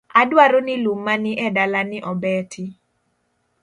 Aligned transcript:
Adwaro 0.21 0.57
ni 0.67 0.75
lum 0.83 0.99
ma 1.05 1.15
ni 1.23 1.31
edala 1.47 1.81
ni 1.89 1.97
obeti 2.11 2.65